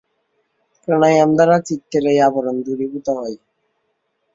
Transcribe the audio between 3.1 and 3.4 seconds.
হয়।